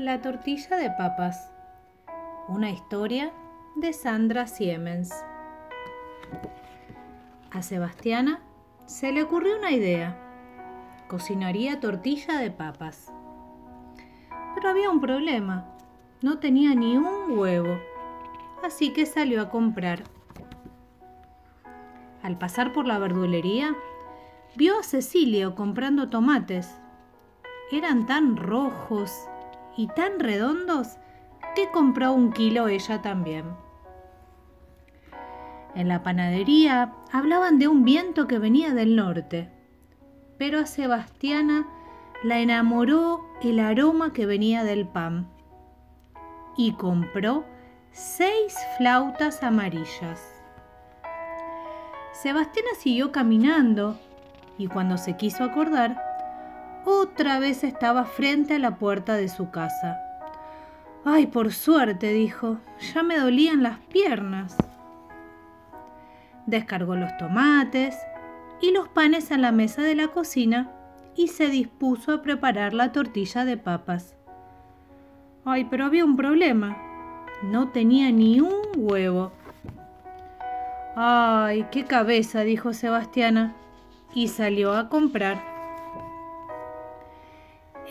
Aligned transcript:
La 0.00 0.22
tortilla 0.22 0.78
de 0.78 0.88
papas. 0.88 1.52
Una 2.48 2.70
historia 2.70 3.34
de 3.76 3.92
Sandra 3.92 4.46
Siemens. 4.46 5.12
A 7.50 7.60
Sebastiana 7.60 8.40
se 8.86 9.12
le 9.12 9.22
ocurrió 9.22 9.58
una 9.58 9.72
idea. 9.72 10.16
Cocinaría 11.06 11.80
tortilla 11.80 12.38
de 12.38 12.50
papas. 12.50 13.12
Pero 14.54 14.70
había 14.70 14.88
un 14.88 15.02
problema. 15.02 15.66
No 16.22 16.38
tenía 16.38 16.74
ni 16.74 16.96
un 16.96 17.38
huevo. 17.38 17.78
Así 18.64 18.94
que 18.94 19.04
salió 19.04 19.42
a 19.42 19.50
comprar. 19.50 20.04
Al 22.22 22.38
pasar 22.38 22.72
por 22.72 22.86
la 22.86 22.98
verdulería, 22.98 23.76
vio 24.56 24.78
a 24.78 24.82
Cecilio 24.82 25.54
comprando 25.54 26.08
tomates. 26.08 26.80
Eran 27.70 28.06
tan 28.06 28.38
rojos 28.38 29.28
y 29.76 29.88
tan 29.88 30.18
redondos 30.20 30.98
que 31.54 31.70
compró 31.70 32.12
un 32.12 32.32
kilo 32.32 32.68
ella 32.68 33.02
también. 33.02 33.44
En 35.74 35.88
la 35.88 36.02
panadería 36.02 36.92
hablaban 37.12 37.58
de 37.58 37.68
un 37.68 37.84
viento 37.84 38.26
que 38.26 38.38
venía 38.38 38.74
del 38.74 38.96
norte, 38.96 39.50
pero 40.38 40.60
a 40.60 40.66
Sebastiana 40.66 41.66
la 42.22 42.38
enamoró 42.38 43.24
el 43.42 43.60
aroma 43.60 44.12
que 44.12 44.26
venía 44.26 44.64
del 44.64 44.86
pan 44.86 45.28
y 46.56 46.72
compró 46.72 47.44
seis 47.92 48.56
flautas 48.76 49.42
amarillas. 49.42 50.20
Sebastiana 52.12 52.70
siguió 52.78 53.12
caminando 53.12 53.98
y 54.58 54.66
cuando 54.66 54.98
se 54.98 55.16
quiso 55.16 55.44
acordar, 55.44 56.09
otra 56.84 57.38
vez 57.38 57.64
estaba 57.64 58.04
frente 58.04 58.54
a 58.54 58.58
la 58.58 58.76
puerta 58.76 59.16
de 59.16 59.28
su 59.28 59.50
casa. 59.50 59.98
Ay, 61.04 61.26
por 61.26 61.52
suerte, 61.52 62.12
dijo, 62.12 62.58
ya 62.92 63.02
me 63.02 63.18
dolían 63.18 63.62
las 63.62 63.78
piernas. 63.78 64.56
Descargó 66.46 66.94
los 66.94 67.16
tomates 67.16 67.96
y 68.60 68.72
los 68.72 68.88
panes 68.88 69.30
en 69.30 69.42
la 69.42 69.52
mesa 69.52 69.82
de 69.82 69.94
la 69.94 70.08
cocina 70.08 70.70
y 71.16 71.28
se 71.28 71.48
dispuso 71.48 72.12
a 72.12 72.22
preparar 72.22 72.74
la 72.74 72.92
tortilla 72.92 73.44
de 73.44 73.56
papas. 73.56 74.14
Ay, 75.44 75.66
pero 75.70 75.86
había 75.86 76.04
un 76.04 76.16
problema. 76.16 76.76
No 77.42 77.68
tenía 77.68 78.10
ni 78.12 78.40
un 78.40 78.60
huevo. 78.76 79.32
Ay, 80.96 81.66
qué 81.70 81.84
cabeza, 81.84 82.40
dijo 82.40 82.74
Sebastiana, 82.74 83.54
y 84.14 84.28
salió 84.28 84.74
a 84.74 84.88
comprar. 84.88 85.49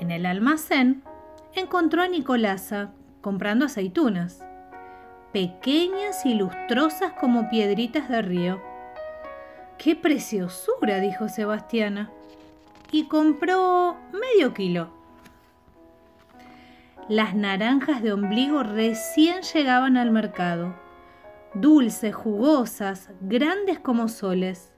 En 0.00 0.10
el 0.10 0.26
almacén 0.26 1.02
encontró 1.54 2.02
a 2.02 2.08
Nicolasa 2.08 2.92
comprando 3.22 3.64
aceitunas, 3.64 4.44
pequeñas 5.32 6.26
y 6.26 6.34
lustrosas 6.34 7.12
como 7.14 7.48
piedritas 7.48 8.08
de 8.10 8.20
río. 8.20 8.60
¡Qué 9.78 9.96
preciosura! 9.96 11.00
dijo 11.00 11.28
Sebastiana. 11.28 12.10
Y 12.92 13.08
compró 13.08 13.96
medio 14.12 14.52
kilo. 14.52 14.90
Las 17.08 17.34
naranjas 17.34 18.02
de 18.02 18.12
ombligo 18.12 18.62
recién 18.62 19.42
llegaban 19.42 19.96
al 19.96 20.10
mercado, 20.10 20.74
dulces, 21.54 22.14
jugosas, 22.14 23.10
grandes 23.20 23.78
como 23.78 24.08
soles. 24.08 24.72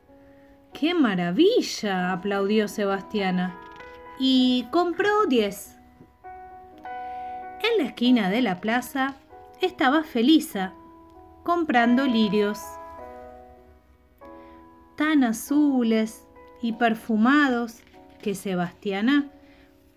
¡Qué 0.73 0.95
maravilla! 0.95 2.13
aplaudió 2.13 2.69
Sebastiana 2.69 3.59
y 4.19 4.67
compró 4.71 5.27
10. 5.27 5.77
En 7.63 7.79
la 7.79 7.85
esquina 7.85 8.31
de 8.31 8.43
la 8.43 8.61
plaza 8.61 9.15
estaba 9.61 10.03
Felisa 10.03 10.73
comprando 11.45 12.05
lirios, 12.05 12.61
tan 14.97 15.25
azules 15.25 16.27
y 16.61 16.73
perfumados 16.73 17.81
que 18.21 18.35
Sebastiana 18.35 19.31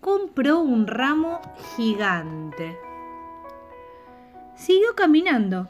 compró 0.00 0.60
un 0.60 0.86
ramo 0.86 1.40
gigante. 1.76 2.78
Siguió 4.54 4.94
caminando 4.94 5.68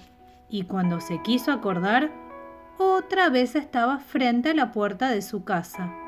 y 0.48 0.64
cuando 0.64 1.00
se 1.00 1.22
quiso 1.22 1.50
acordar, 1.50 2.10
otra 2.78 3.30
vez 3.30 3.54
estaba 3.54 3.98
frente 3.98 4.50
a 4.50 4.54
la 4.54 4.72
puerta 4.72 5.10
de 5.10 5.22
su 5.22 5.44
casa. 5.44 6.01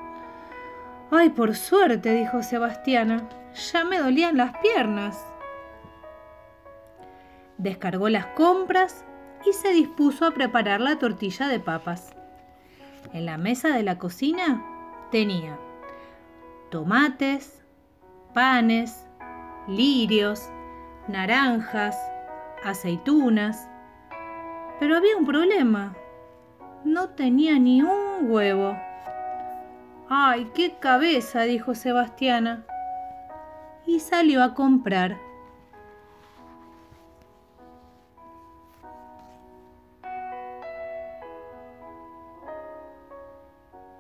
Ay, 1.10 1.31
por 1.31 1.54
suerte, 1.54 2.12
dijo 2.12 2.42
Sebastiana, 2.42 3.28
ya 3.54 3.84
me 3.84 3.98
dolían 3.98 4.37
las 4.37 4.56
piernas. 4.59 5.25
Descargó 7.59 8.09
las 8.09 8.26
compras 8.26 9.04
y 9.47 9.53
se 9.53 9.72
dispuso 9.72 10.26
a 10.26 10.32
preparar 10.32 10.81
la 10.81 10.98
tortilla 10.98 11.48
de 11.48 11.60
papas. 11.60 12.14
En 13.12 13.26
la 13.26 13.38
mesa 13.38 13.69
de 13.69 13.82
la 13.82 13.98
cocina 13.98 14.64
tenía 15.10 15.59
tomates, 16.70 17.62
panes, 18.32 19.06
lirios, 19.69 20.50
naranjas, 21.06 21.97
aceitunas. 22.64 23.69
Pero 24.81 24.97
había 24.97 25.16
un 25.16 25.26
problema. 25.26 25.94
No 26.84 27.10
tenía 27.10 27.59
ni 27.59 27.82
un 27.82 28.31
huevo. 28.31 28.76
¡Ay, 30.09 30.50
qué 30.54 30.75
cabeza! 30.78 31.42
dijo 31.42 31.75
Sebastiana. 31.75 32.65
Y 33.87 34.00
salió 34.00 34.42
a 34.42 34.54
comprar. 34.54 35.19